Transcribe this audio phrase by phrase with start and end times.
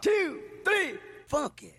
[0.00, 1.74] two, three, funky.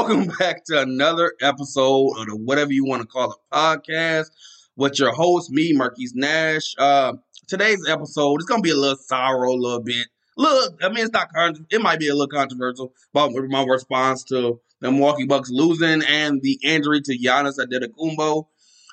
[0.00, 4.30] Welcome back to another episode of the whatever you want to call it podcast
[4.74, 6.74] with your host, me, Markese Nash.
[6.78, 7.12] Uh,
[7.46, 10.06] today's episode is gonna be a little sour, a little bit.
[10.38, 11.30] Look, I mean, it's not.
[11.34, 16.02] Con- it might be a little controversial about my response to the Milwaukee Bucks losing
[16.08, 18.46] and the injury to Giannis Antetokounmpo.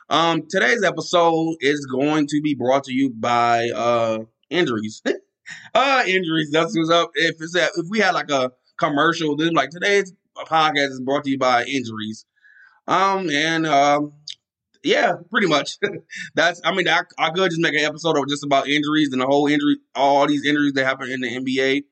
[0.10, 5.02] Um, today's episode is going to be brought to you by uh injuries.
[5.74, 6.52] uh, injuries.
[6.52, 7.12] That's what's up.
[7.16, 10.12] If it's if we had like a commercial, then like today's
[10.46, 12.26] podcast is brought to you by injuries.
[12.88, 14.14] Um, and um,
[14.84, 15.78] yeah, pretty much.
[16.36, 16.62] That's.
[16.64, 19.26] I mean, I, I could just make an episode of just about injuries and the
[19.26, 21.84] whole injury, all these injuries that happen in the NBA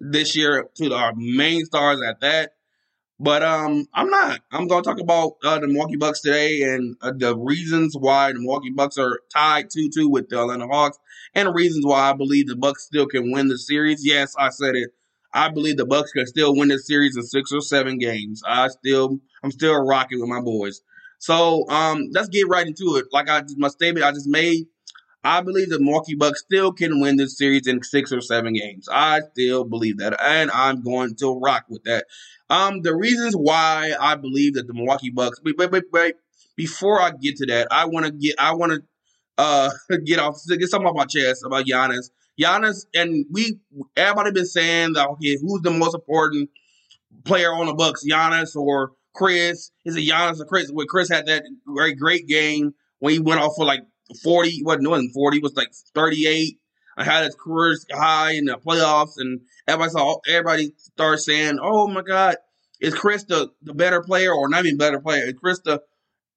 [0.00, 2.52] this year to our main stars at that.
[3.18, 4.40] But um, I'm not.
[4.50, 8.32] I'm going to talk about uh, the Milwaukee Bucks today and uh, the reasons why
[8.32, 10.98] the Milwaukee Bucks are tied two two with the Atlanta Hawks,
[11.34, 14.04] and the reasons why I believe the Bucks still can win the series.
[14.04, 14.90] Yes, I said it.
[15.34, 18.42] I believe the Bucks can still win this series in six or seven games.
[18.46, 20.82] I still, I'm still rocking with my boys.
[21.18, 23.06] So um, let's get right into it.
[23.12, 24.66] Like I my statement I just made,
[25.24, 28.88] I believe the Milwaukee Bucks still can win this series in six or seven games.
[28.90, 32.06] I still believe that, and I'm going to rock with that.
[32.50, 35.40] Um, the reasons why I believe that the Milwaukee Bucks.
[35.44, 36.14] Wait, wait, wait, wait.
[36.56, 38.34] Before I get to that, I want to get.
[38.38, 38.82] I want to
[39.38, 39.70] uh
[40.04, 42.10] get off get something off my chest about Giannis.
[42.40, 43.58] Giannis and we
[43.96, 46.50] everybody been saying that okay, who's the most important
[47.24, 49.70] player on the Bucks, Giannis or Khris?
[49.84, 50.70] Is it Giannis or Khris?
[50.70, 53.82] When Khris had that very great game when he went off for like
[54.22, 56.58] forty, wasn't wasn't forty, was like thirty eight.
[56.96, 61.88] I had his career high in the playoffs, and everybody saw everybody started saying, "Oh
[61.88, 62.36] my God,
[62.80, 65.24] is Khris the, the better player or not even better player?
[65.26, 65.82] Is Khris the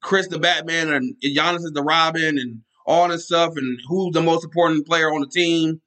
[0.02, 4.22] Khris the Batman and Giannis is the Robin and all this stuff and who's the
[4.22, 5.82] most important player on the team?"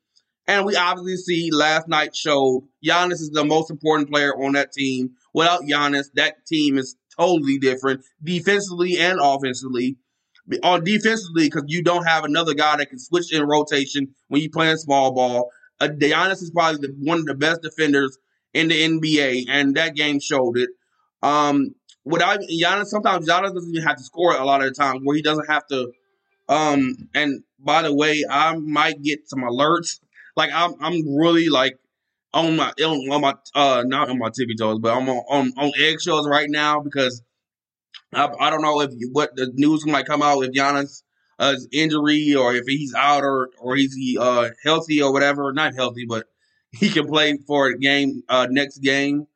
[0.49, 4.73] And we obviously see last night showed Giannis is the most important player on that
[4.73, 5.11] team.
[5.35, 9.99] Without Giannis, that team is totally different defensively and offensively.
[10.63, 14.49] On defensively, because you don't have another guy that can switch in rotation when you
[14.49, 15.51] playing small ball.
[15.79, 18.17] Uh, Giannis is probably the, one of the best defenders
[18.55, 20.71] in the NBA, and that game showed it.
[21.23, 21.75] Um,
[22.07, 25.15] without Giannis, sometimes Giannis doesn't even have to score a lot of the time, where
[25.15, 25.93] he doesn't have to.
[26.49, 30.01] Um, and by the way, I might get some alerts
[30.39, 31.77] like I'm I'm really like
[32.33, 35.73] on my on my uh not on my tippy toes, but I'm on on, on
[35.77, 37.23] eggshells right now because
[38.15, 41.03] I, I don't know if what the news might come out with Giannis
[41.41, 45.53] uh, injury or if he's out or or he's uh healthy or whatever.
[45.53, 46.27] Not healthy, but
[46.71, 49.27] he can play for a game uh next game.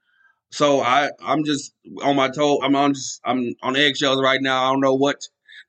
[0.53, 1.75] So I I'm just
[2.05, 2.61] on my toe.
[2.63, 4.65] I'm on just I'm on eggshells right now.
[4.65, 5.21] I don't know what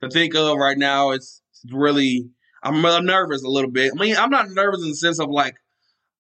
[0.04, 1.10] to think of right now.
[1.10, 2.30] It's really
[2.64, 3.92] I'm, nervous a little bit.
[3.96, 5.56] I mean, I'm not nervous in the sense of like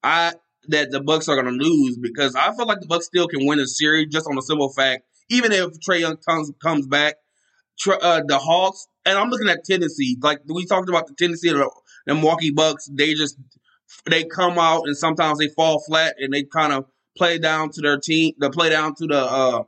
[0.03, 0.33] I
[0.67, 3.45] that the Bucks are going to lose because I feel like the Bucks still can
[3.45, 5.03] win a series just on a simple fact.
[5.29, 7.15] Even if Trae Young comes comes back,
[7.87, 10.17] uh, the Hawks and I'm looking at tendency.
[10.21, 11.69] Like we talked about the tendency the,
[12.05, 13.37] the Milwaukee Bucks, they just
[14.05, 16.85] they come out and sometimes they fall flat and they kind of
[17.17, 18.33] play down to their team.
[18.39, 19.63] They play down to the uh,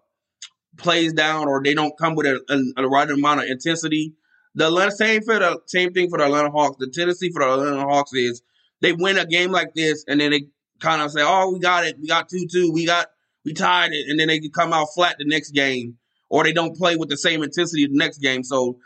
[0.78, 2.42] plays down, or they don't come with a,
[2.78, 4.14] a, a right amount of intensity.
[4.56, 6.78] The Atlanta, same for the same thing for the Atlanta Hawks.
[6.80, 8.42] The tendency for the Atlanta Hawks is
[8.82, 10.48] they win a game like this, and then they
[10.80, 11.98] kind of say, "Oh, we got it.
[12.00, 12.72] We got two two.
[12.72, 13.08] We got
[13.44, 15.98] we tied it," and then they come out flat the next game,
[16.30, 18.44] or they don't play with the same intensity the next game.
[18.44, 18.80] So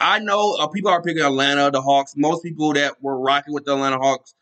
[0.00, 2.14] I know uh, people are picking Atlanta, the Hawks.
[2.16, 4.34] Most people that were rocking with the Atlanta Hawks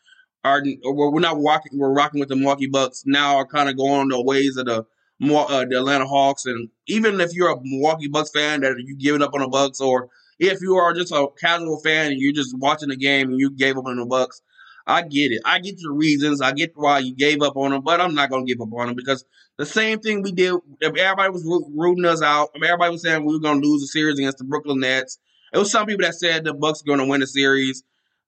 [0.45, 1.77] are we're not rocking.
[1.77, 3.37] We're rocking with the Milwaukee Bucks now.
[3.37, 7.35] Are kind of going the ways of the uh, the Atlanta Hawks, and even if
[7.35, 10.09] you're a Milwaukee Bucks fan that you giving up on the Bucks or
[10.39, 13.51] if you are just a casual fan and you're just watching the game and you
[13.51, 14.41] gave up on the Bucks,
[14.87, 15.43] I get it.
[15.45, 16.41] I get your reasons.
[16.41, 18.87] I get why you gave up on them, but I'm not to give up on
[18.87, 19.25] them because
[19.59, 20.55] the same thing we did.
[20.81, 21.45] Everybody was
[21.75, 24.45] rooting us out, if everybody was saying we were to lose the series against the
[24.45, 25.19] Brooklyn Nets,
[25.53, 27.83] it was some people that said the Bucks going to win the series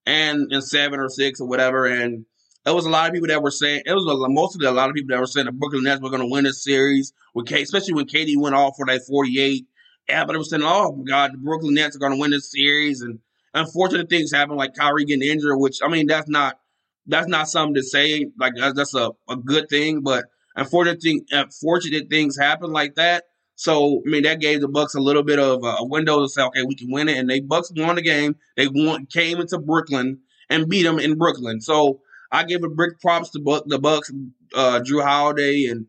[0.07, 1.87] and in seven or six or whatever.
[1.87, 2.27] And
[2.67, 4.91] it was a lot of people that were saying it was a, mostly a lot
[4.91, 7.13] of people that were saying the Brooklyn Nets were to win this series.
[7.35, 9.65] With especially when KD went off for that 48
[10.13, 13.03] everybody was saying, "Oh my God, the Brooklyn Nets are going to win this series,"
[13.03, 13.19] and
[13.55, 15.59] unfortunate things happen, like Kyrie getting injured.
[15.59, 16.59] Which I mean, that's not
[17.07, 18.27] that's not something to say.
[18.39, 20.27] Like that's, that's a, a good thing, but
[20.57, 23.25] unfortunate thing, unfortunate things happen like that.
[23.55, 26.43] So I mean that gave the Bucks a little bit of a window to say,
[26.43, 28.37] okay, we can win it, and they Bucks won the game.
[28.57, 31.61] They won, came into Brooklyn and beat them in Brooklyn.
[31.61, 32.01] So
[32.33, 34.11] I give a big props to the Bucks,
[34.55, 35.87] uh, Jrue Holiday and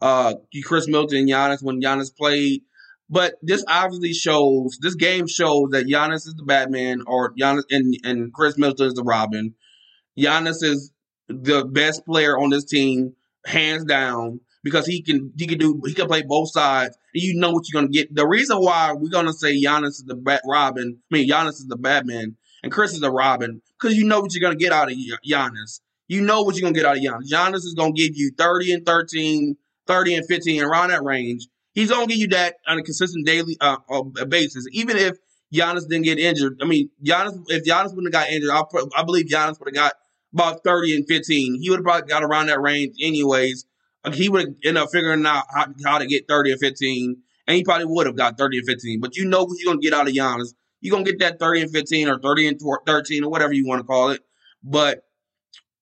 [0.00, 0.34] uh,
[0.64, 2.62] Khris Middleton and Giannis when Giannis played.
[3.08, 7.94] But this obviously shows this game shows that Giannis is the Batman or Giannis and,
[8.02, 9.54] and Khris Middleton is the Robin.
[10.18, 10.92] Giannis is
[11.28, 13.14] the best player on this team,
[13.44, 17.38] hands down, because he can he can do he can play both sides and you
[17.38, 18.12] know what you're gonna get.
[18.12, 21.66] The reason why we're gonna say Giannis is the Bat Robin, I mean Giannis is
[21.68, 24.90] the Batman and Khris is the Robin, because you know what you're gonna get out
[24.90, 25.80] of Giannis.
[26.08, 27.30] You know what you're gonna get out of Giannis.
[27.32, 29.56] Giannis is gonna give you 30 and 13,
[29.86, 31.46] 30 and 15 around that range.
[31.76, 35.18] He's gonna give you that on a consistent daily uh, uh, basis, even if
[35.54, 36.58] Giannis didn't get injured.
[36.62, 38.62] I mean, Giannis, if Giannis wouldn't have got injured, I,
[38.98, 39.92] I believe Giannis would have got
[40.32, 41.60] about 30 and 15.
[41.60, 43.66] He would have probably got around that range anyways.
[44.14, 47.62] He would ended up figuring out how, how to get 30 and 15, and he
[47.62, 49.00] probably would have got 30 and 15.
[49.00, 50.54] But you know what you're to get out of Giannis.
[50.80, 53.80] You're to get that 30 and 15 or 30 and 13 or whatever you want
[53.80, 54.22] to call it.
[54.62, 55.02] But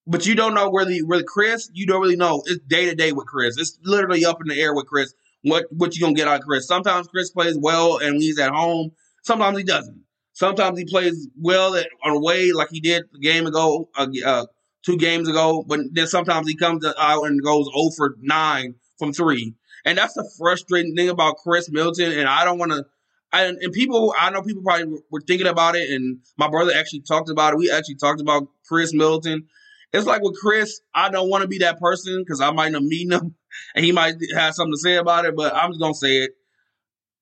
[0.09, 2.43] but you don't know really really Khris, you don't really know.
[2.47, 3.57] It's day to day with Khris.
[3.59, 5.15] It's literally up in the air with Khris.
[5.45, 6.67] What what you gonna get out of Khris?
[6.67, 8.93] Sometimes Khris plays well and he's at home.
[9.23, 10.03] Sometimes he doesn't.
[10.33, 14.47] Sometimes he plays well at, on away like he did a game ago, uh, uh,
[14.85, 15.65] two games ago.
[15.67, 19.55] But then sometimes he comes out and goes 0 for 9 from three.
[19.85, 22.13] And that's the frustrating thing about Khris Middleton.
[22.13, 22.85] And I don't want to.
[23.33, 27.01] And, and people, I know people probably were thinking about it, and my brother actually
[27.01, 27.59] talked about it.
[27.59, 29.49] We actually talked about Khris Middleton.
[29.95, 32.83] It's like with Khris, I don't want to be that person because I might not
[32.83, 33.35] meet him,
[33.75, 35.37] and he might have something to say about it.
[35.37, 36.33] But I'm just gonna say it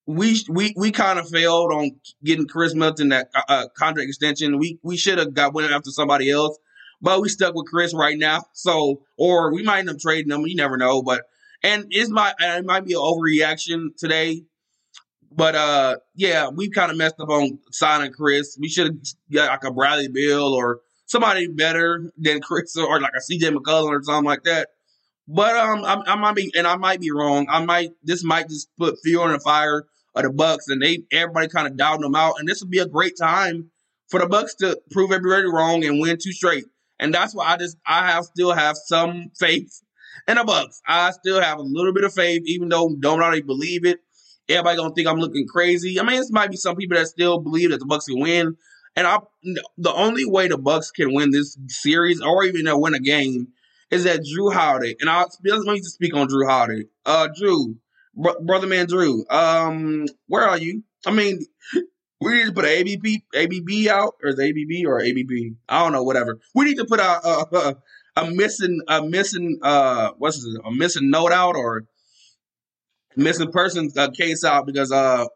[0.06, 1.92] we we we kind of failed on
[2.24, 4.58] getting Khris Middleton that uh, uh, contract extension.
[4.58, 6.58] We we should have got went after somebody else,
[7.00, 8.44] but we stuck with Khris right now.
[8.52, 10.46] So or we might end up trading him.
[10.46, 11.02] You never know.
[11.02, 11.22] But
[11.62, 14.42] and it's my it might be an overreaction today.
[15.30, 18.58] But uh, yeah, we kind of messed up on signing Khris.
[18.60, 18.96] We should have
[19.32, 23.90] got like a Bradley Beal or somebody better than Khris or like a CJ McCollum
[23.90, 24.68] or something like that.
[25.28, 27.46] But um, I, I, might be, and I might be wrong.
[27.48, 29.84] I might this might just put fuel in the fire
[30.14, 32.34] of the Bucks, and they everybody kind of doubting them out.
[32.38, 33.70] And this would be a great time
[34.08, 36.64] for the Bucks to prove everybody wrong and win two straight.
[36.98, 39.80] And that's why I just I have still have some faith
[40.28, 40.80] in the Bucks.
[40.86, 44.00] I still have a little bit of faith, even though don't already believe it.
[44.48, 46.00] Everybody gonna think I'm looking crazy.
[46.00, 48.56] I mean, this might be some people that still believe that the Bucks can win.
[48.94, 49.18] And I,
[49.78, 53.48] the only way the Bucks can win this series or even win a game
[53.90, 56.84] is that Jrue Holiday, and I'll let me just speak on Jrue Holiday.
[57.04, 57.76] Uh, Jrue,
[58.14, 59.30] br- brother man, Jrue.
[59.30, 60.82] Um, where are you?
[61.06, 61.40] I mean,
[62.20, 65.56] we need to put an ABP, ABB out, or is ABB or ABB?
[65.68, 66.38] I don't know, whatever.
[66.54, 67.76] We need to put a a,
[68.16, 71.84] a missing a missing uh what's it, a missing note out or
[73.16, 75.26] missing person uh, case out because uh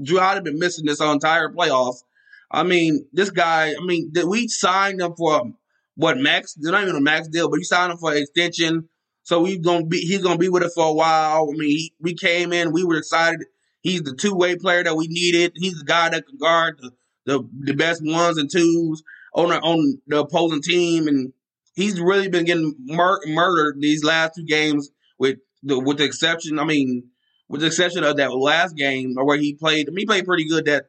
[0.00, 2.02] Jrue Holiday been missing this entire playoffs.
[2.50, 3.74] I mean, this guy.
[3.80, 5.56] I mean, we signed him for um,
[5.94, 6.56] what max?
[6.58, 8.88] Not even a max deal, but you signed him for an extension.
[9.22, 11.48] So he's gonna be he's gonna be with us for a while.
[11.48, 13.44] I mean, he, we came in, we were excited.
[13.82, 15.52] He's the two way player that we needed.
[15.56, 16.90] He's the guy that can guard the,
[17.26, 19.02] the, the best ones and twos
[19.34, 21.32] on the, on the opposing team, and
[21.74, 24.90] he's really been getting mur- murdered these last two games.
[25.18, 27.10] With the with the exception, I mean,
[27.48, 30.48] with the exception of that last game where he played, I mean, he played pretty
[30.48, 30.86] good that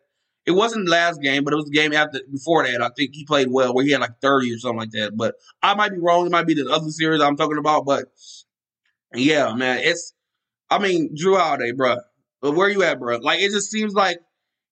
[0.51, 2.81] it wasn't the last game, but it was the game after before that.
[2.81, 5.15] I think he played well, where he had like thirty or something like that.
[5.15, 6.25] But I might be wrong.
[6.25, 7.85] It might be the other series I'm talking about.
[7.85, 8.05] But
[9.13, 10.13] yeah, man, it's.
[10.69, 11.97] I mean, Jrue Holiday, bro.
[12.41, 13.17] But where you at, bro?
[13.17, 14.19] Like it just seems like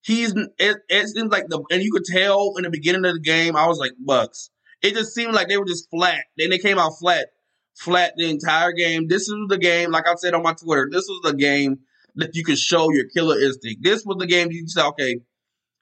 [0.01, 0.33] he's.
[0.57, 3.55] It, it seems like the and you could tell in the beginning of the game.
[3.55, 4.49] I was like Bucks.
[4.81, 6.23] It just seemed like they were just flat.
[6.37, 7.27] Then they came out flat,
[7.75, 9.07] flat the entire game.
[9.07, 10.87] This was the game, like I said on my Twitter.
[10.91, 11.79] This was the game
[12.15, 13.83] that you could show your killer instinct.
[13.83, 15.19] This was the game you said, okay,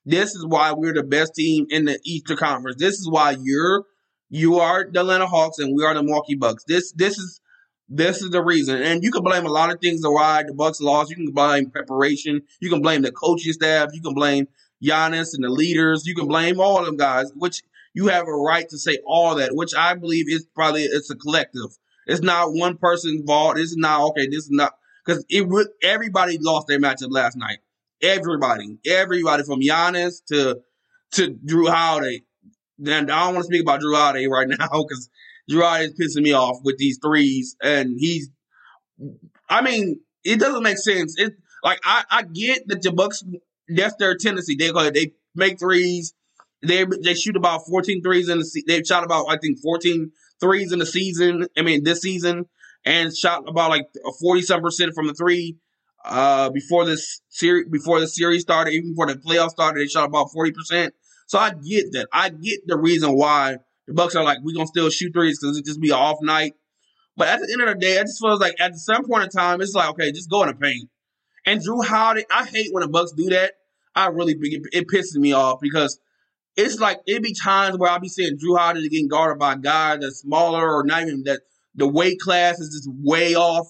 [0.07, 2.77] this is why we're the best team in the Eastern Conference.
[2.79, 3.83] This is why you're
[4.29, 6.63] you are the Atlanta Hawks and we are the Milwaukee Bucks.
[6.65, 7.41] This this is
[7.89, 8.81] this is the reason.
[8.81, 11.09] And you can blame a lot of things why the Bucks lost.
[11.09, 12.41] You can blame preparation.
[12.61, 13.89] You can blame the coaching staff.
[13.93, 14.47] You can blame
[14.81, 16.05] Giannis and the leaders.
[16.05, 17.61] You can blame all of them guys, which
[17.93, 21.15] you have a right to say all that, which I believe is probably it's a
[21.15, 21.77] collective.
[22.05, 23.57] It's not one person's fault.
[23.57, 24.27] It's not okay.
[24.27, 24.73] This is not
[25.05, 27.57] because it would everybody lost their matchup last night.
[28.01, 30.59] Everybody, everybody from Giannis to
[31.13, 32.21] to Jrue Holiday.
[32.77, 35.09] Then I don't want to speak about Jrue Holiday right now because
[35.49, 38.29] Jrue Holiday is pissing me off with these threes, and he's.
[39.49, 41.15] I mean, it doesn't make sense.
[41.17, 43.23] It like I, I get that the Bucks.
[43.69, 44.55] That's their tendency.
[44.55, 46.13] They they make threes,
[46.65, 50.11] They they shoot about 14 threes in the se- they've shot about I think 14
[50.39, 51.47] threes in the season.
[51.57, 52.45] I mean this season
[52.85, 53.87] and shot about like
[54.19, 55.57] 40 some percent from the three.
[56.09, 60.05] Uh, before this series, before the series started, even before the playoffs started, they shot
[60.05, 60.93] about 40 percent.
[61.27, 62.07] So I get that.
[62.13, 65.57] I get the reason why the Bucks are like, we're gonna still shoot threes because
[65.57, 66.53] it just be an off night.
[67.15, 69.29] But at the end of the day, I just feels like at some point in
[69.29, 70.89] time, it's like, okay, just go in the paint.
[71.45, 73.53] And Jrue Holiday, I hate when the Bucks do that.
[73.95, 75.99] I really it, it pisses me off because
[76.55, 79.99] it's like it be times where I'll be seeing Jrue Holiday getting guarded by guys
[80.01, 81.41] that's smaller or not even that
[81.73, 83.67] the weight class is just way off.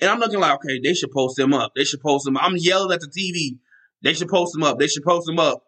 [0.00, 1.72] And I'm looking like, okay, they should post them up.
[1.74, 2.36] They should post them.
[2.36, 2.44] Up.
[2.44, 3.58] I'm yelling at the TV.
[4.02, 4.78] They should post them up.
[4.78, 5.64] They should post them up.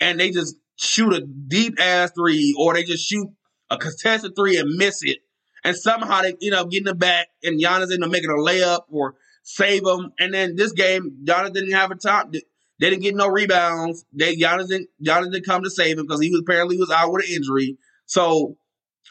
[0.00, 3.28] And they just shoot a deep ass three, or they just shoot
[3.70, 5.18] a contested three and miss it.
[5.62, 8.82] And somehow they, you know, getting the back and Giannis end up making a layup
[8.90, 10.12] or save them.
[10.18, 12.32] And then this game, Giannis didn't have a time.
[12.32, 14.04] They didn't get no rebounds.
[14.12, 17.12] They Giannis didn't, Giannis didn't come to save him because he was apparently was out
[17.12, 17.78] with an injury.
[18.06, 18.56] So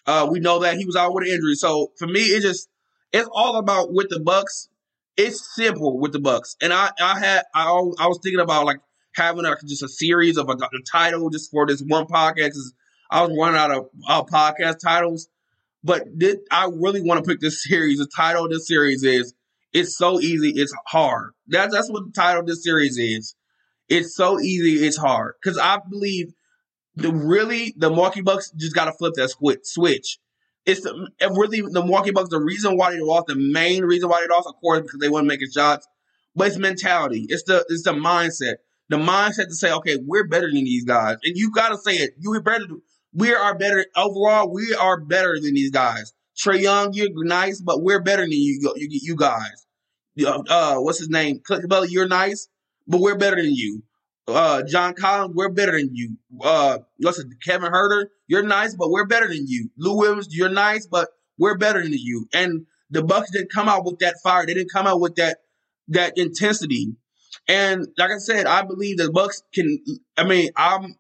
[0.06, 1.56] uh, we know that he was out with an injury.
[1.56, 2.70] So for me, it just
[3.14, 4.70] it's all about with the Bucks.
[5.16, 8.80] It's simple with the Bucks, and I I had I I was thinking about like
[9.16, 12.56] having a, just a series of a, a title just for this one podcast.
[13.12, 15.30] I was running out of uh, podcast titles,
[15.84, 18.00] but this, I really want to pick this series.
[18.00, 19.36] The title of this series is
[19.72, 23.36] "It's so easy, it's hard." That's that's what the title of this series is.
[23.90, 26.34] It's so easy, it's hard because I believe
[26.96, 29.30] the really the Milwaukee Bucks just got to flip that
[29.64, 30.18] switch.
[30.66, 32.30] It's the, really the Milwaukee Bucks.
[32.30, 35.10] The reason why they lost, the main reason why they lost, of course, because they
[35.10, 35.88] weren't making shots.
[36.36, 37.26] But it's mentality.
[37.30, 38.56] It's the it's the mindset.
[38.90, 41.96] The mindset to say, okay, we're better than these guys, and you got to say
[41.96, 42.12] it.
[42.18, 42.66] You are better.
[43.14, 44.52] We are better overall.
[44.52, 46.14] We are better than these guys.
[46.36, 48.74] Trae Young, you're nice, but we're better than you.
[48.76, 49.66] You, you guys.
[50.26, 51.42] Uh, what's his name?
[51.68, 52.48] Belly, you're nice,
[52.88, 53.84] but we're better than you
[54.28, 56.18] uh, John Collins, we're better than you.
[56.42, 59.70] Uh, listen, Kevin Huerter, you're nice, but we're better than you.
[59.78, 62.28] Lou Williams, you're nice, but we're better than you.
[62.34, 64.46] And the Bucks didn't come out with that fire.
[64.46, 65.40] They didn't come out with that
[65.90, 66.96] that intensity.
[67.48, 69.80] And like I said, I believe the Bucks can.
[70.18, 70.96] I mean, I'm.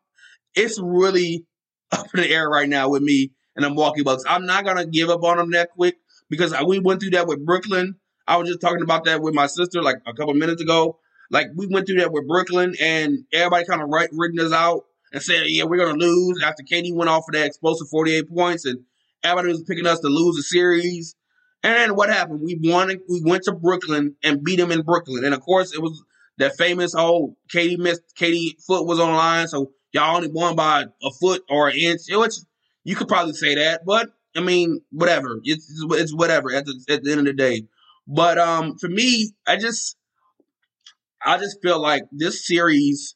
[0.56, 1.46] It's really
[1.92, 4.24] up in the air right now with me and the Milwaukee Bucks.
[4.28, 5.96] I'm not gonna give up on them that quick
[6.30, 7.96] because we went through that with Brooklyn.
[8.28, 11.00] I was just talking about that with my sister like a couple minutes ago.
[11.32, 14.86] Like we went through that with Brooklyn, and everybody kind of right written us out
[15.12, 18.66] and said, "Yeah, we're gonna lose." After KD went off for that explosive forty-eight points,
[18.66, 18.80] and
[19.24, 21.16] everybody was picking us to lose the series.
[21.64, 22.42] And what happened?
[22.42, 22.90] We won.
[23.10, 26.04] We went to Brooklyn and beat them in Brooklyn, and of course it was
[26.38, 28.02] that famous whole KD missed.
[28.20, 32.02] KD foot was on line, so y'all only won by a foot or an inch.
[32.10, 32.36] Which
[32.84, 35.40] you could probably say that, but I mean, whatever.
[35.44, 37.64] It's it's whatever at the at the end of the day.
[38.08, 39.96] But um, for me, I just
[41.26, 43.16] I just feel like this series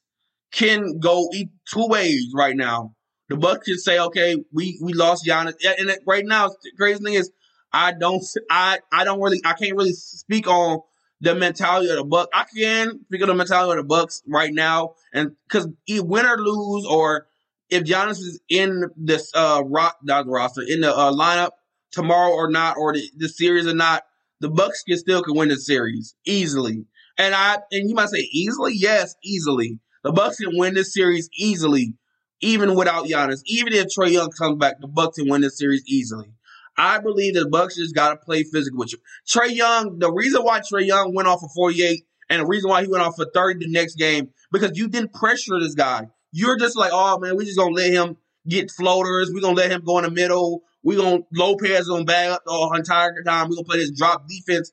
[0.52, 1.30] can go
[1.72, 2.94] two ways right now.
[3.30, 7.14] The Bucks can say, okay, we we lost Giannis, and right now, the crazy thing
[7.16, 7.30] is,
[7.74, 10.80] I don't, I I don't really, I can't really speak on
[11.20, 12.30] the mentality of the Bucks.
[12.34, 16.38] I can speak on the mentality of the Bucks right now, and because win or
[16.38, 17.28] lose, or
[17.70, 21.52] if Giannis is in this uh rock, not the roster, in the uh, lineup
[21.92, 24.04] tomorrow or not, or the, the series or not,
[24.40, 26.86] the Bucks can still can win the series easily.
[27.18, 29.80] And I and you might say easily, yes, easily.
[30.04, 31.96] The Bucks can win this series easily,
[32.42, 33.42] even without Giannis.
[33.46, 36.32] Even if Trae Young comes back, the Bucks can win this series easily.
[36.78, 39.00] I believe the Bucks just got to play physical with you.
[39.28, 42.84] Trae Young, the reason why Trae Young went off for 48 and the reason why
[42.84, 46.08] he went off for 30 the next game, because you didn't pressure this guy.
[46.32, 49.32] You're just like, oh man, we just gonna let him get floaters.
[49.34, 50.62] We're gonna let him go in the middle.
[50.84, 53.50] We're gonna Lopez gonna bag up the entire time.
[53.50, 54.72] We're gonna play this drop defense.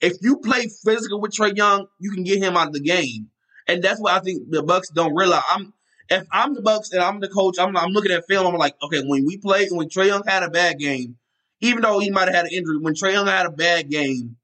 [0.00, 3.30] If you play physical with Trae Young, you can get him out of the game.
[3.66, 5.42] And that's what I think the Bucks don't realize.
[5.48, 5.72] I'm
[6.10, 8.46] if I'm the Bucks and I'm the coach, I'm, I'm looking at film.
[8.46, 11.16] I'm like, okay, when we played, when Trae Young had a bad game,
[11.60, 14.36] even though he might have had an injury, when Trae Young had a bad game,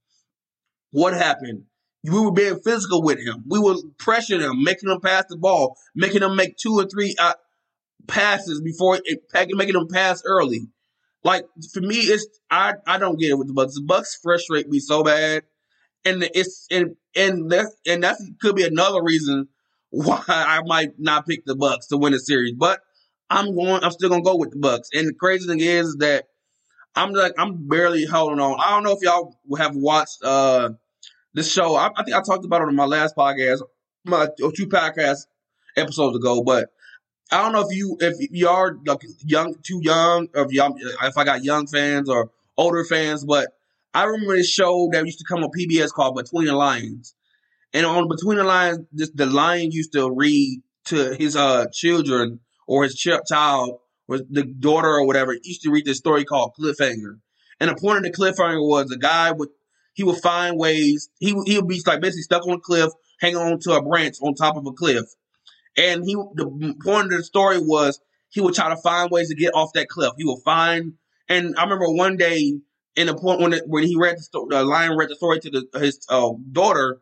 [0.90, 1.64] what happened?
[2.02, 3.44] We were being physical with him.
[3.46, 7.14] We were pressuring him, making him pass the ball, making him make two or three
[7.18, 7.34] uh,
[8.06, 10.68] passes before it, making him pass early.
[11.22, 13.74] Like for me, it's I I don't get it with the Bucks.
[13.74, 15.42] The Bucks frustrate me so bad,
[16.04, 19.48] and it's and and that and that could be another reason
[19.90, 22.54] why I might not pick the Bucks to win the series.
[22.56, 22.80] But
[23.28, 23.84] I'm going.
[23.84, 24.88] I'm still gonna go with the Bucks.
[24.94, 26.24] And the crazy thing is that
[26.94, 28.58] I'm like I'm barely holding on.
[28.58, 30.70] I don't know if y'all have watched uh
[31.34, 31.76] this show.
[31.76, 33.60] I, I think I talked about it on my last podcast,
[34.04, 35.26] my two podcast
[35.76, 36.70] episodes ago, but
[37.32, 40.76] I don't know if you if you are like young, too young, or if young,
[40.78, 43.48] if I got young fans or older fans, but
[43.94, 47.14] I remember this show that used to come on PBS called Between the Lions,
[47.72, 52.40] and on Between the Lions, this the lion used to read to his uh children
[52.66, 56.52] or his ch- child or the daughter or whatever used to read this story called
[56.58, 57.20] Cliffhanger.
[57.60, 59.50] And the point of the cliffhanger was the guy would
[59.94, 63.36] he would find ways he he would be like basically stuck on a cliff, hanging
[63.36, 65.04] on to a branch on top of a cliff.
[65.76, 69.34] And he the point of the story was he would try to find ways to
[69.34, 70.12] get off that cliff.
[70.16, 70.94] He would find
[71.30, 72.58] and I remember one day
[72.96, 75.50] in the point when it, when he read the the lion read the story to
[75.50, 77.00] the, his uh, daughter.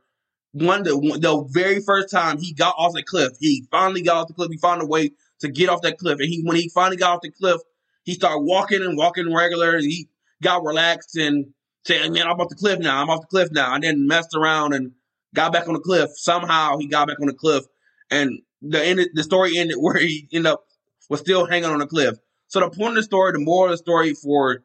[0.53, 4.29] One the, the very first time he got off the cliff, he finally got off
[4.29, 4.51] the cliff.
[4.51, 7.17] He found a way to get off that cliff, and he when he finally got
[7.17, 7.61] off the cliff,
[8.05, 9.77] he started walking and walking regular.
[9.77, 10.09] And he
[10.43, 11.53] got relaxed and
[11.87, 13.01] said, "Man, I'm off the cliff now.
[13.01, 14.93] I'm off the cliff now." And then messed around and
[15.35, 16.11] got back on the cliff.
[16.15, 17.65] Somehow he got back on the cliff,
[18.11, 20.65] and the end the story ended where he ended up
[21.09, 22.17] was still hanging on the cliff.
[22.49, 24.63] So the point of the story, the moral of the story for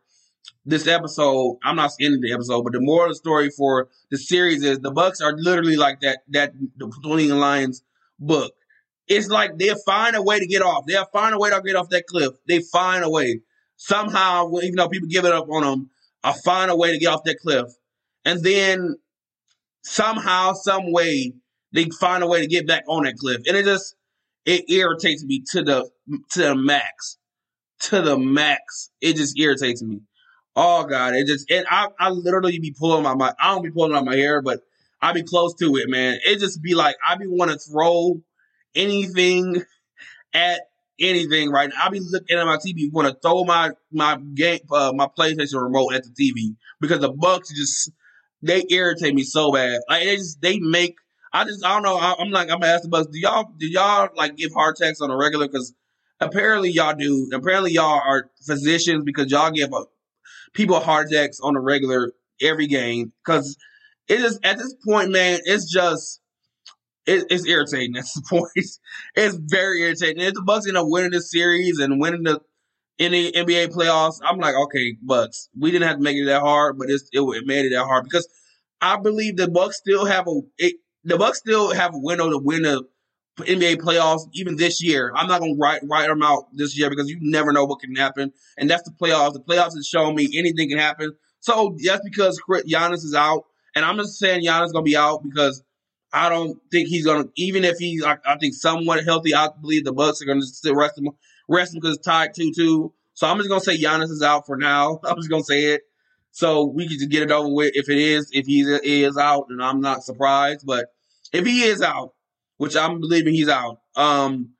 [0.66, 4.18] this episode, I'm not ending the episode, but the moral of the story for the
[4.18, 7.84] series is the Bucks are literally like that that the Plutonian Lions
[8.20, 8.54] book.
[9.08, 10.86] It's like they'll find a way to get off.
[10.86, 12.34] They'll find a way to get off that cliff.
[12.48, 13.42] They find a way.
[13.76, 15.90] Somehow, even though people give it up on them,
[16.24, 17.68] I'll find a way to get off that cliff.
[18.24, 18.96] And then
[19.84, 21.34] somehow, some way,
[21.74, 23.42] they find a way to get back on that cliff.
[23.48, 23.96] And it just
[24.46, 25.90] it irritates me to the
[26.32, 27.18] to the max.
[27.82, 28.92] To the max.
[29.02, 30.02] It just irritates me.
[30.56, 33.72] Oh God, it just and I, I literally be pulling my, my I don't be
[33.72, 34.62] pulling out my hair, but
[35.02, 36.20] I be close to it, man.
[36.26, 38.22] It just be like I be want to throw
[38.76, 39.64] anything
[40.34, 40.62] at
[41.00, 41.86] anything right now.
[41.86, 45.62] I be looking at my TV, want to throw my my game uh, my PlayStation
[45.62, 47.92] remote at the TV because the Bucks just
[48.44, 49.80] they irritate me so bad.
[49.90, 50.98] Like they just they make
[51.34, 51.98] I just I don't know.
[51.98, 53.08] I, I'm like I'm gonna ask the Bucks.
[53.08, 55.48] Do y'all do y'all like give heart attacks on a regular?
[55.48, 55.74] Because
[56.20, 57.30] apparently y'all do.
[57.34, 59.86] Apparently y'all are physicians because y'all give a
[60.54, 63.58] people heart attacks on a regular every game because
[64.08, 65.40] it is at this point, man.
[65.46, 66.22] It's just
[67.06, 67.96] it, it's irritating.
[67.98, 68.52] At this point,
[69.16, 70.24] it's very irritating.
[70.24, 72.42] If the Bucks end up winning this series and winning the
[73.00, 76.42] in the NBA playoffs, I'm like, okay, Bucks, we didn't have to make it that
[76.42, 78.28] hard, but it's, it, it made it that hard because
[78.82, 82.38] I believe the Bucks still have a it, the Bucks still have a window to
[82.38, 82.84] win the
[83.38, 85.12] NBA playoffs even this year.
[85.16, 87.96] I'm not gonna write write them out this year because you never know what can
[87.96, 89.34] happen, and that's the playoffs.
[89.34, 91.14] The playoffs has shown me anything can happen.
[91.40, 95.24] So just because Giannis is out, and I'm just saying Giannis is gonna be out
[95.24, 95.64] because
[96.14, 97.26] I don't think he's gonna.
[97.36, 100.76] Even if he's, I, I think somewhat healthy, I believe the Bucks are gonna still
[100.76, 101.10] rest him,
[101.50, 102.94] rest him because it's tied two two.
[103.16, 105.00] So I'm just gonna say Giannis is out for now.
[105.04, 105.82] I'm just gonna say it.
[106.32, 107.72] So we can just get it over with.
[107.74, 110.66] If it is, if he is out, and I'm not surprised.
[110.66, 110.93] But
[111.34, 112.14] if he is out,
[112.58, 114.52] which I'm believing he's out, um,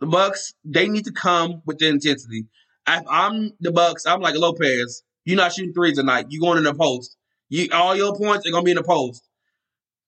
[0.00, 2.46] the Bucks they need to come with the intensity.
[2.86, 5.02] If I'm the Bucks, I'm like Lopez.
[5.24, 6.26] You're not shooting threes tonight.
[6.30, 7.16] You're going in the post.
[7.48, 9.22] You all your points are gonna be in the post.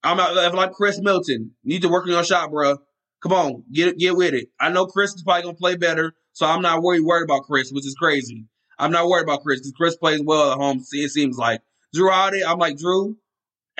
[0.02, 1.52] I'm not like Khris Middleton.
[1.62, 2.78] Need to work on your shot, bro.
[3.22, 4.48] Come on, get get with it.
[4.58, 7.70] I know Khris is probably gonna play better, so I'm not worried worried about Khris,
[7.70, 8.46] which is crazy.
[8.78, 10.82] I'm not worried about Khris because Khris plays well at home.
[10.92, 11.60] It seems like
[11.94, 12.42] Holiday.
[12.44, 13.16] I'm like Jrue,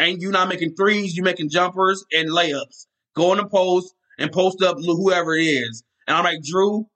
[0.01, 1.17] ain't you not making threes?
[1.17, 2.87] You making jumpers and layups.
[3.15, 5.85] Go in the post and post up whoever it is.
[6.07, 6.87] And I'm like Jrue.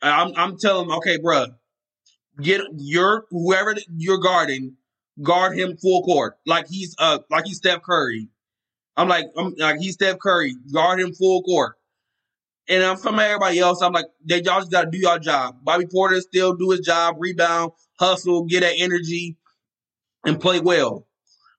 [0.00, 1.46] I'm I'm telling him, okay, bro,
[2.40, 4.76] get your whoever you're guarding,
[5.22, 8.28] guard him full court like he's uh like he's Steph Curry.
[8.96, 10.54] I'm like, I'm like he's Steph Curry.
[10.72, 11.74] Guard him full court.
[12.68, 13.80] And I'm from everybody else.
[13.80, 15.56] I'm like, they y'all just gotta do your job.
[15.62, 19.36] Bobby Portis still do his job, rebound, hustle, get that energy,
[20.24, 21.07] and play well.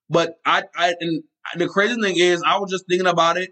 [0.09, 1.23] But I, I and
[1.55, 3.51] the crazy thing is, I was just thinking about it.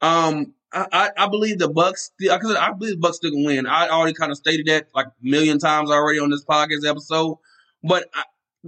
[0.00, 2.10] Um, I, I, I believe the Bucks.
[2.18, 3.66] Because I believe Bucks still can win.
[3.66, 7.38] I already kind of stated that like a million times already on this podcast episode.
[7.82, 8.22] But I,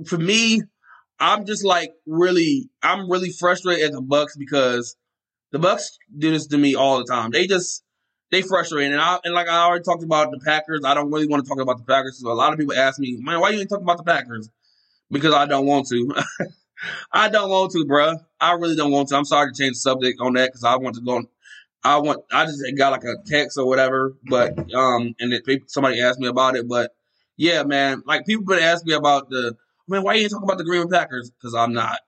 [0.07, 0.63] for me,
[1.19, 4.97] I'm just like really, I'm really frustrated at the Bucks because
[5.53, 7.31] the Bucks do this to me all the time.
[7.31, 7.83] They just
[8.31, 10.83] they frustrate, and I and like I already talked about the Packers.
[10.85, 12.21] I don't really want to talk about the Packers.
[12.21, 14.49] So a lot of people ask me, man, why you ain't talking about the Packers?
[15.11, 16.15] Because I don't want to.
[17.13, 18.19] I don't want to, bruh.
[18.41, 19.17] I really don't want to.
[19.17, 21.17] I'm sorry to change the subject on that because I want to go.
[21.17, 21.29] On,
[21.83, 22.23] I want.
[22.33, 26.29] I just got like a text or whatever, but um, and it, somebody asked me
[26.29, 26.93] about it, but
[27.37, 29.57] yeah, man, like people been asking me about the
[29.89, 30.03] man.
[30.03, 31.31] Why you talking about the Green Bay Packers?
[31.31, 31.99] Because I'm not.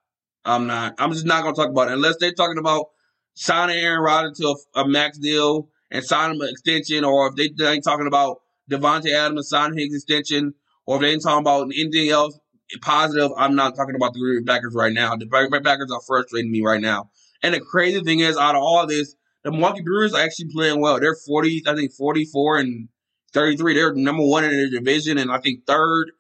[0.45, 0.95] I'm not.
[0.99, 2.87] I'm just not gonna talk about it unless they're talking about
[3.35, 7.49] signing Aaron Rodgers to a, a max deal and signing an extension, or if they,
[7.49, 10.55] they ain't talking about Davante Adams signing his extension,
[10.87, 12.39] or if they ain't talking about anything else
[12.83, 15.17] positive, I'm not talking about the Green Bay Packers right now.
[15.17, 17.11] The Green Bay Packers are frustrating me right now.
[17.43, 20.81] And the crazy thing is, out of all this, the Milwaukee Brewers are actually playing
[20.81, 21.01] well.
[21.01, 22.89] They're 40, I think 44 and
[23.33, 23.75] 33.
[23.75, 26.11] They're number one in their division, and I think third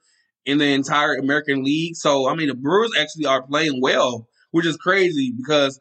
[0.47, 1.97] in the entire American League.
[1.97, 5.81] So, I mean, the Brewers actually are playing well, which is crazy because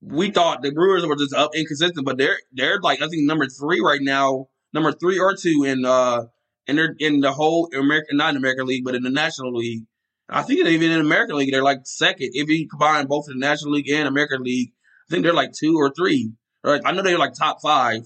[0.00, 3.46] we thought the Brewers were just up inconsistent, but they're they're like I think number
[3.46, 6.24] three right now number three or two in uh
[6.66, 9.84] in the whole American not American League, but in the National League.
[10.30, 12.30] I think even in American League, they're like second.
[12.32, 14.72] If you combine both the National League and American League,
[15.08, 16.32] I think they're like two or three.
[16.62, 16.80] Right?
[16.84, 18.02] I know they're like top five.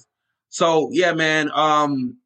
[0.48, 1.50] So yeah, man.
[1.52, 2.18] Um,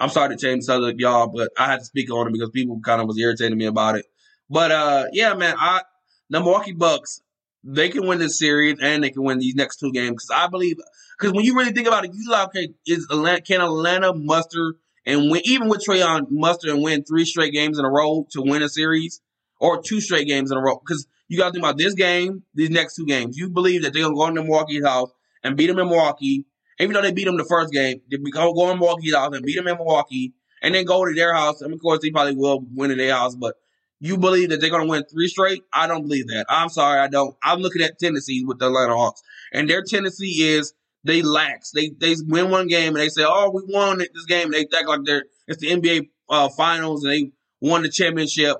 [0.00, 2.50] I'm sorry to change the subject, y'all, but I had to speak on it because
[2.50, 4.04] people kind of was irritating me about it.
[4.50, 5.82] But uh, yeah, man, I
[6.30, 7.20] the Milwaukee Bucks
[7.64, 10.48] they can win this series and they can win these next two games because I
[10.48, 10.76] believe
[11.18, 14.76] because when you really think about it, you like okay, is Atlanta, can Atlanta muster
[15.06, 18.26] and win even with Trae Young muster and win three straight games in a row
[18.30, 19.20] to win a series
[19.60, 22.42] or two straight games in a row because you got to think about this game,
[22.54, 23.36] these next two games.
[23.36, 25.10] You believe that they're gonna go into Milwaukee's house
[25.42, 26.46] and beat them in Milwaukee,
[26.78, 29.44] even though they beat them the first game, they go go in Milwaukee's house and
[29.44, 31.60] beat them in Milwaukee, and then go to their house.
[31.60, 33.56] Mean, of course, they probably will win in their house, but
[34.00, 35.62] you believe that they're going to win three straight?
[35.72, 36.46] I don't believe that.
[36.48, 37.36] I'm sorry, I don't.
[37.42, 41.70] I'm looking at tendency with the Atlanta Hawks, and their tendency is they lax.
[41.70, 44.86] They they win one game and they say, "Oh, we won this game." They act
[44.86, 48.56] like they're it's the NBA uh, Finals and they won the championship,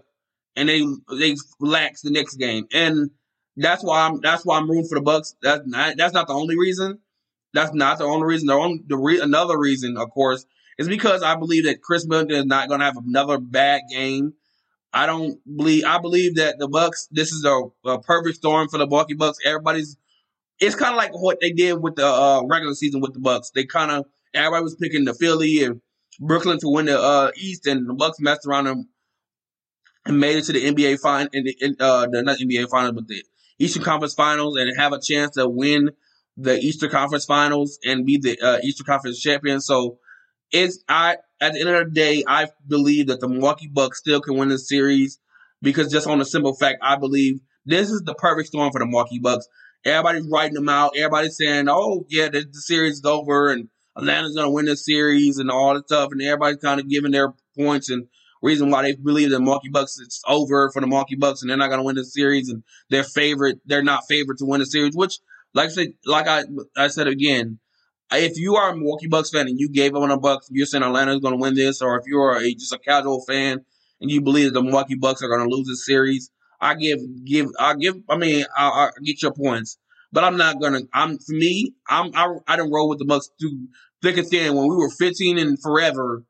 [0.57, 0.83] and they
[1.19, 3.11] they lax the next game, and
[3.57, 5.35] that's why I'm that's why I'm rooting for the Bucks.
[5.43, 6.99] That's not that's not the only reason.
[7.53, 8.47] That's not the only reason.
[8.47, 10.45] The only the re, another reason, of course,
[10.79, 14.35] is because I believe that Khris Middleton is not going to have another bad game
[14.95, 15.85] I don't believe.
[15.85, 17.09] I believe that the Bucks.
[17.11, 19.39] This is a, a perfect storm for the Milwaukee Bucks.
[19.45, 19.97] Everybody's.
[20.61, 23.51] It's kind of like what they did with the uh, regular season with the Bucks.
[23.51, 25.81] They kind of everybody was picking the Philly and
[26.21, 28.89] Brooklyn to win the uh, East, and the Bucks messed around them
[30.07, 32.95] and made it to the NBA final, in the, in, uh, the not NBA finals,
[32.95, 33.25] but the
[33.59, 35.91] Eastern Conference Finals, and have a chance to win
[36.37, 39.61] the Eastern Conference Finals and be the uh, Eastern Conference champion.
[39.61, 39.99] So
[40.51, 44.21] it's I at the end of the day, I believe that the Milwaukee Bucks still
[44.21, 45.19] can win the series
[45.63, 48.87] because just on the simple fact, I believe this is the perfect storm for the
[48.87, 49.49] Milwaukee Bucks.
[49.85, 50.97] Everybody's writing them out.
[50.97, 54.77] Everybody's saying, "Oh, yeah, the, the series is over and Atlanta's going to win the
[54.77, 58.07] series and all that stuff," and everybody's kind of giving their points and
[58.45, 61.57] reason why they believe the Milwaukee Bucks it's over for the Milwaukee Bucks and they're
[61.57, 63.59] not going to win the series and they're favorite.
[63.65, 65.19] They're not favored to win the series, which,
[65.55, 66.45] like I said, like I
[66.77, 67.59] I said again,
[68.13, 70.85] if you are a Milwaukee Bucks fan and you gave them a buck, you're saying
[70.85, 73.65] Atlanta's going to win this, or if you're a, just a casual fan
[74.01, 76.99] and you believe that the Milwaukee Bucks are going to lose this series, I give
[77.25, 77.97] give I give.
[78.09, 79.79] I mean, I, I get your points,
[80.13, 80.81] but I'm not gonna.
[80.93, 81.75] I'm for me.
[81.89, 83.69] I'm I, I didn't roll with the Bucks through
[84.03, 86.25] thick and thin when we were 15 and forever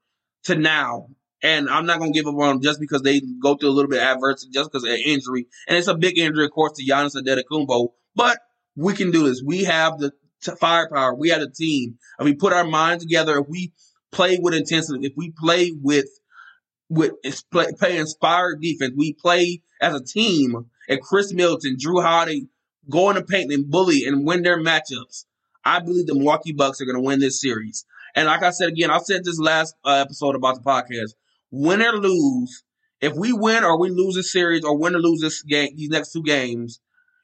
[0.44, 1.08] to now.
[1.42, 3.90] And I'm not gonna give up on them just because they go through a little
[3.90, 6.72] bit of adversity, just because of an injury, and it's a big injury, of course,
[6.78, 7.88] to Giannis Antetokounmpo.
[8.14, 8.38] But
[8.76, 9.42] we can do this.
[9.44, 10.12] We have the
[10.58, 11.14] firepower.
[11.14, 11.98] We have a team.
[12.18, 13.72] If we put our minds together, if we
[14.12, 16.06] play with intensity, if we play with
[16.88, 17.12] with
[17.50, 20.66] play, play inspired defense, we play as a team.
[20.88, 22.46] And Khris Middleton, Jrue Holiday
[22.90, 25.24] go the paint and bully and win their matchups.
[25.64, 27.86] I believe the Milwaukee Bucks are going to win this series.
[28.14, 31.14] And like I said again, I said this last uh, episode about the podcast.
[31.50, 32.64] Win or lose,
[33.00, 35.88] if we win or we lose this series or win or lose this game, these
[35.88, 36.80] next two games,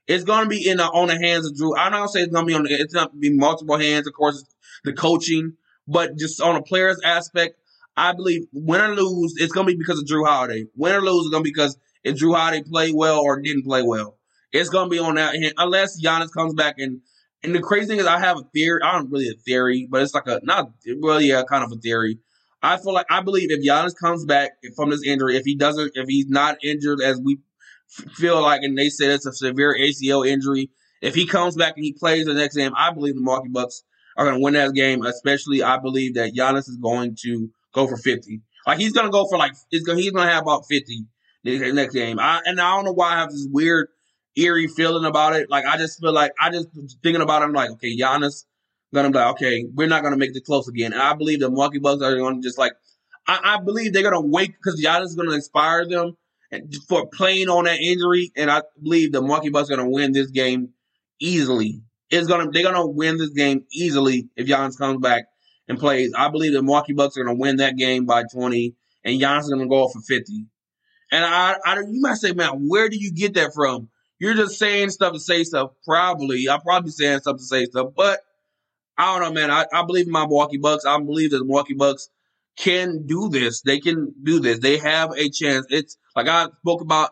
[0.07, 1.77] it's going to be in the, on the hands of Jrue.
[1.77, 4.07] I don't say it's going to be on the, it's going to be multiple hands,
[4.07, 4.45] of course,
[4.85, 5.55] the coaching,
[5.87, 7.57] but just on a player's aspect,
[8.01, 10.65] I believe win or lose, it's going to be because of Jrue Holiday.
[10.75, 13.65] Win or lose is going to be because if Jrue Holiday played well or didn't
[13.65, 14.17] play well.
[14.53, 17.03] It's going to be on that hand, unless Giannis comes back and
[17.43, 18.81] and the crazy thing is, I have a theory.
[18.83, 21.77] I don't really a theory, but it's like a not really yeah, kind of a
[21.77, 22.19] theory.
[22.63, 25.93] I feel like I believe if Giannis comes back from this injury, if he doesn't,
[25.95, 27.39] if he's not injured as we
[27.89, 30.71] feel like, and they said it's a severe ACL injury.
[31.01, 33.83] If he comes back and he plays the next game, I believe the Milwaukee Bucks
[34.17, 35.05] are going to win that game.
[35.05, 38.43] Especially, I believe that Giannis is going to go for fifty.
[38.67, 41.05] Like he's to go for like he's going he's to have about fifty
[41.45, 42.19] next game.
[42.19, 43.89] I, and I don't know why I have this weird
[44.37, 45.51] eerie feeling about it.
[45.51, 46.69] Like I just feel like I just
[47.03, 47.47] thinking about it.
[47.47, 48.45] I'm like, okay, Giannis
[48.93, 50.93] gonna be like, okay, we're not gonna make this close again.
[50.93, 52.73] And I believe the Milwaukee Bucks are to just like,
[53.27, 56.17] I, I believe they're gonna wait because Giannis is gonna inspire them
[56.89, 60.31] for playing on that injury, and I believe the Milwaukee Bucks are to win this
[60.31, 60.71] game
[61.21, 61.83] easily.
[62.11, 65.25] It's gonna they're gonna win this game easily if Giannis comes back
[65.71, 66.13] and plays.
[66.17, 69.51] I believe the Milwaukee Bucks are gonna win that game by twenty, and Giannis is
[69.51, 70.47] gonna go off for fifty.
[71.13, 73.89] And I, I, you might say, man, where do you get that from?
[74.19, 75.71] You're just saying stuff to say stuff.
[75.87, 78.19] Probably, I'm probably saying stuff to say stuff, but
[78.99, 79.51] I don't know, man.
[79.51, 80.85] I, I believe in my Milwaukee Bucks.
[80.85, 82.11] I believe that the Milwaukee Bucks
[82.57, 83.63] can do this.
[83.63, 84.59] They can do this.
[84.59, 85.67] They have a chance.
[85.71, 87.11] It's like I spoke about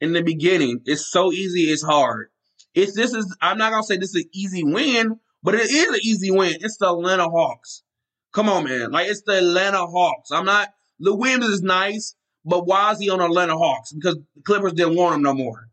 [0.00, 0.80] in the beginning.
[0.86, 1.70] It's so easy.
[1.70, 2.30] It's hard.
[2.74, 3.36] It's this is.
[3.42, 6.54] I'm not gonna say this is an easy win, but it is an easy win.
[6.60, 7.82] It's the Atlanta Hawks.
[8.38, 8.92] Come on, man.
[8.92, 10.30] Like it's the Atlanta Hawks.
[10.30, 10.68] I'm not.
[11.00, 13.92] Lou Williams is nice, but why is he on Atlanta Hawks?
[13.92, 15.66] Because the Clippers didn't want him no more.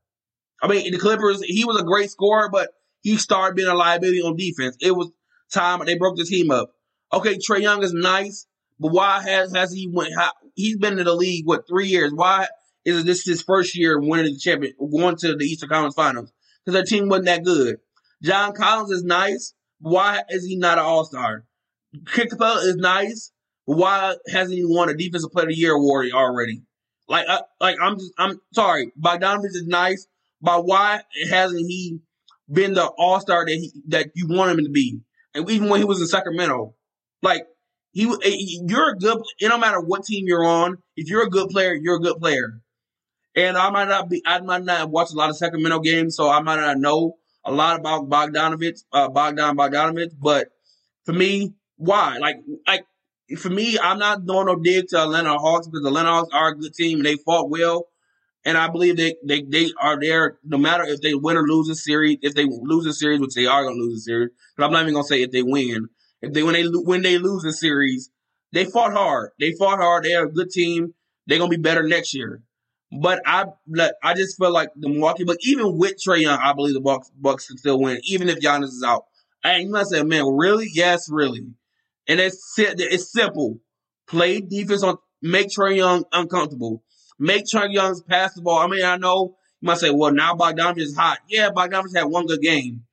[0.63, 1.43] I mean, the Clippers.
[1.43, 2.69] He was a great scorer, but
[3.01, 4.77] he started being a liability on defense.
[4.81, 5.11] It was
[5.53, 6.71] time they broke the team up.
[7.13, 8.47] Okay, Trae Young is nice,
[8.79, 10.15] but why has has he went?
[10.17, 12.13] How, he's been in the league what three years?
[12.15, 12.47] Why
[12.83, 16.33] is this his first year winning the champion, going to the Eastern Conference Finals?
[16.65, 17.75] Because their team wasn't that good.
[18.23, 19.53] John Collins is nice.
[19.81, 21.45] Why is he not an All Star?
[22.03, 23.31] Capela is nice.
[23.67, 26.61] but Why hasn't he won a Defensive Player of the Year award already?
[27.07, 28.91] Like, uh, like I'm just, I'm sorry.
[28.99, 30.07] Bogdanovich is nice,
[30.41, 31.99] but why hasn't he
[32.51, 35.01] been the All Star that he that you want him to be?
[35.33, 36.75] And even when he was in Sacramento,
[37.21, 37.45] like
[37.91, 39.19] he, eh, you're a good.
[39.39, 40.77] It don't matter what team you're on.
[40.95, 42.61] If you're a good player, you're a good player.
[43.35, 46.29] And I might not be, I might not watch a lot of Sacramento games, so
[46.29, 50.13] I might not know a lot about Bogdanovich, uh, Bogdan Bogdanovich.
[50.19, 50.47] But
[51.05, 52.17] for me, why?
[52.17, 52.85] Like, like
[53.37, 56.49] for me, I'm not doing no dig to Atlanta Hawks because the Atlanta Hawks are
[56.49, 57.87] a good team and they fought well.
[58.43, 61.67] And I believe they, they, they are there no matter if they win or lose
[61.69, 62.19] a series.
[62.21, 64.71] If they lose a series, which they are going to lose a series, but I'm
[64.71, 65.89] not even going to say if they win.
[66.21, 68.11] If they when they when they lose a series,
[68.51, 69.31] they fought hard.
[69.39, 70.03] They fought hard.
[70.03, 70.93] They're a good team.
[71.25, 72.43] They're going to be better next year.
[72.91, 73.45] But I
[74.03, 77.11] I just feel like the Milwaukee, but even with Trae Young, I believe the Bucks
[77.19, 79.05] Bucks can still win, even if Giannis is out.
[79.43, 80.67] And you might say, man, really?
[80.71, 81.41] Yes, really.
[82.07, 83.59] And it's it's simple.
[84.07, 86.83] Play defense on make Trae Young uncomfortable.
[87.17, 88.59] Make Trae Young pass the ball.
[88.59, 91.19] I mean, I know you might say, well, now Bogdanovich is hot.
[91.27, 92.83] Yeah, Bogdanovich had one good game.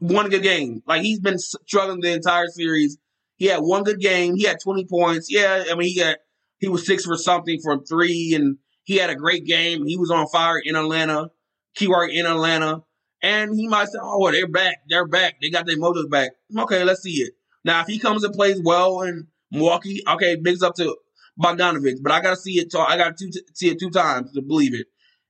[0.00, 0.82] One good game.
[0.86, 2.98] Like he's been struggling the entire series.
[3.36, 4.34] He had one good game.
[4.36, 5.28] He had 20 points.
[5.30, 6.18] Yeah, I mean, he got
[6.58, 9.86] he was six for something from three, and he had a great game.
[9.86, 11.30] He was on fire in Atlanta.
[11.74, 12.82] Keyword in Atlanta.
[13.22, 14.78] And he might say, oh, well, they're back.
[14.88, 15.40] They're back.
[15.40, 16.32] They got their motives back.
[16.56, 17.34] Okay, let's see it.
[17.64, 20.96] Now, if he comes and plays well in Milwaukee, okay, bigs up to
[21.40, 22.02] Bogdanovich.
[22.02, 22.74] But I got to see it.
[22.74, 24.86] I got to see it two times to believe it.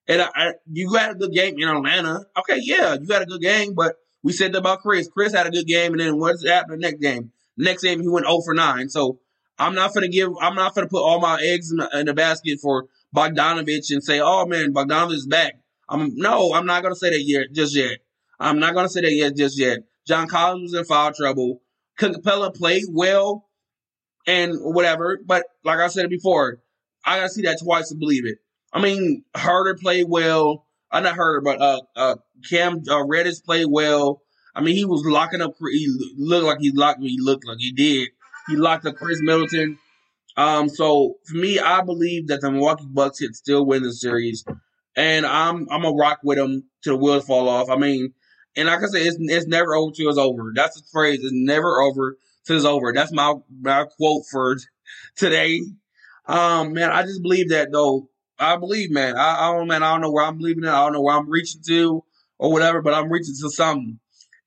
[0.09, 2.25] And I, I, you had a good game in Atlanta.
[2.39, 3.75] Okay, yeah, you had a good game.
[3.75, 5.09] But we said about Khris.
[5.09, 7.33] Khris had a good game, and then what's happened next game?
[7.57, 8.89] Next game, he went 0 for 9.
[8.89, 9.21] So
[9.59, 10.31] I'm not to give.
[10.41, 14.03] I'm not to put all my eggs in the, in the basket for Bogdanovich and
[14.03, 15.55] say, "Oh man, Bogdanovich is back."
[15.89, 17.99] I'm no, I'm not to say that yet, just yet.
[18.41, 19.81] I'm not to say that yet, just yet.
[20.07, 21.61] John Collins was in foul trouble.
[21.99, 23.49] Capela played well
[24.27, 26.61] and whatever, but like I said before,
[27.05, 28.39] I got to see that twice to believe it.
[28.73, 30.67] I mean, Huerter played well.
[30.91, 32.17] I'm uh, not Huerter, but uh, uh,
[32.49, 34.23] Cam uh, Reddish played well.
[34.55, 35.55] I mean, he was locking up.
[35.59, 37.03] He looked like he locked.
[37.03, 38.09] He looked like he did.
[38.49, 39.79] He locked up Khris Middleton.
[40.37, 44.45] Um, so for me, I believe that the Milwaukee Bucks could still win the series,
[44.97, 47.71] and I'm I'm a rock with them till the wheels fall off.
[47.71, 48.15] I mean,
[48.57, 50.53] and like I said, it's it's never over till it's over.
[50.55, 51.21] That's the phrase.
[51.23, 52.93] It's never over till it's over.
[52.93, 54.57] That's my my quote for
[55.17, 55.63] today.
[56.27, 58.09] Um, man, I just believe that though.
[58.39, 59.17] I believe, man.
[59.17, 59.83] I, I don't, man.
[59.83, 60.71] I don't know where I'm believing it.
[60.71, 62.05] I don't know where I'm reaching to
[62.39, 63.99] or whatever, but I'm reaching to something.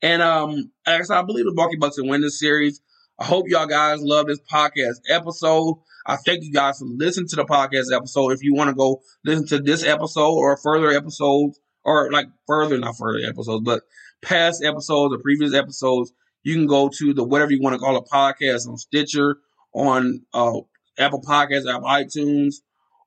[0.02, 2.82] And um, like I said, I believe the Milwaukee Bucks will win this series.
[3.18, 5.78] I hope y'all guys love this podcast episode.
[6.06, 8.32] I thank you guys for listening to the podcast episode.
[8.32, 12.78] If you want to go listen to this episode or further episodes, or like further,
[12.78, 13.84] not further episodes, but
[14.22, 16.12] past episodes or previous episodes,
[16.44, 19.38] you can go to the whatever you want to call a podcast on Stitcher,
[19.74, 20.60] on uh,
[20.98, 22.56] Apple Podcasts, Apple iTunes,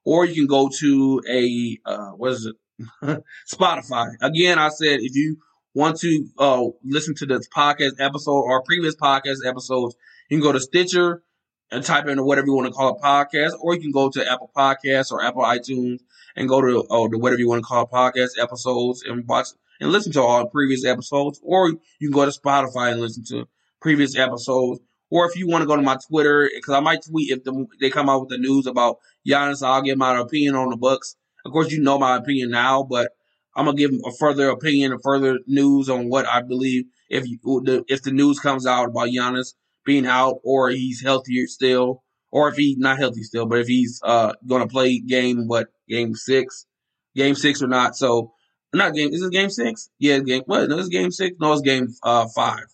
[0.04, 2.56] or you can go to a uh, what is it?
[3.52, 4.12] Spotify.
[4.20, 5.38] Again, I said if you
[5.74, 9.96] want to uh, listen to this podcast episode or previous podcast episodes,
[10.30, 11.22] you can go to Stitcher
[11.70, 14.31] and type in whatever you want to call a podcast, or you can go to
[14.31, 16.00] Apple Podcasts or Apple iTunes
[16.37, 19.48] and go to oh, the whatever you want to call podcast episodes and watch
[19.81, 23.24] and listen to all the previous episodes, or you can go to Spotify and listen
[23.26, 23.46] to
[23.81, 24.81] previous episodes.
[25.11, 27.66] Or if you want to go to my Twitter, because I might tweet if the,
[27.81, 31.16] they come out with the news about Giannis, I'll give my opinion on the Bucks.
[31.46, 33.12] Of course, you know my opinion now, but
[33.57, 37.38] I'm gonna give a further opinion, a further news on what I believe if you,
[37.64, 39.54] the, if the news comes out about Giannis
[39.88, 44.01] being out or he's healthier still, or if he's not healthy still, but if he's
[44.05, 46.66] uh gonna play game what game six,
[47.16, 47.96] game six or not.
[47.96, 48.33] So
[48.74, 49.12] not game.
[49.14, 49.88] Is it game six?
[49.98, 50.42] Yeah, game.
[50.44, 50.68] What?
[50.68, 51.37] No, it's game six.
[51.40, 52.66] No, it's game uh five.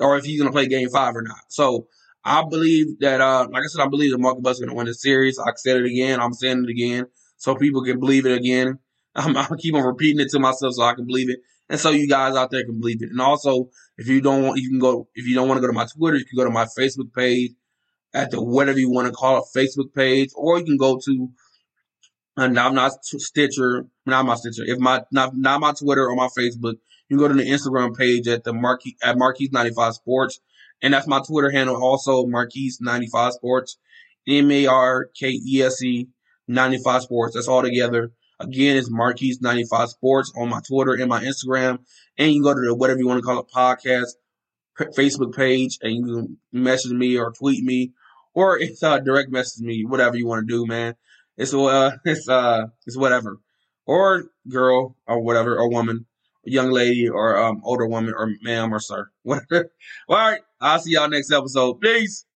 [0.00, 1.44] Or if he's gonna play game five or not.
[1.48, 1.86] So
[2.24, 4.86] I believe that, uh, like I said, I believe the Milwaukee Bucks are gonna win
[4.86, 5.38] the series.
[5.38, 6.18] I said it again.
[6.18, 8.78] I'm saying it again, so people can believe it again.
[9.14, 11.90] I'm, I'm keep on repeating it to myself so I can believe it, and so
[11.90, 13.10] you guys out there can believe it.
[13.10, 15.08] And also, if you don't want, you can go.
[15.14, 17.12] If you don't want to go to my Twitter, you can go to my Facebook
[17.14, 17.52] page
[18.12, 21.30] at the whatever you want to call it Facebook page, or you can go to.
[22.36, 24.64] And I'm not Stitcher, not my Stitcher.
[24.66, 26.74] If my not not my Twitter or my Facebook,
[27.08, 30.40] you can go to the Instagram page at the Markese at Markese ninety five Sports,
[30.82, 33.78] and that's my Twitter handle also Markese ninety five Sports,
[34.26, 36.08] M A R K E S E
[36.48, 37.34] ninety five Sports.
[37.34, 38.10] That's all together.
[38.40, 41.78] Again, it's Markese95 Sports on my Twitter and my Instagram.
[42.18, 44.12] And you can go to the whatever you want to call it podcast
[44.96, 47.92] Facebook page, and you can message me or tweet me,
[48.34, 50.94] or it's uh, direct message me, whatever you want to do, man.
[51.36, 53.40] It's uh, it's uh, it's whatever,
[53.86, 56.06] or girl or whatever, or woman,
[56.44, 59.70] young lady or um older woman or ma'am or sir, whatever.
[60.08, 61.80] All right, I'll see y'all next episode.
[61.80, 62.26] Peace.